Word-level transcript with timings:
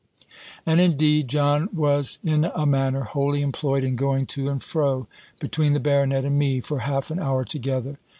And, 0.65 0.81
indeed, 0.81 1.27
John 1.27 1.69
was 1.71 2.17
in 2.23 2.45
a 2.45 2.65
manner 2.65 3.01
wholly 3.03 3.43
employed 3.43 3.83
in 3.83 3.95
going 3.95 4.25
to 4.33 4.49
and 4.49 4.59
fro 4.59 5.05
between 5.39 5.73
the 5.73 5.79
baronet 5.79 6.25
and 6.25 6.39
me, 6.39 6.59
for 6.59 6.79
half 6.79 7.11
an 7.11 7.19
hour 7.19 7.43
together. 7.43 7.99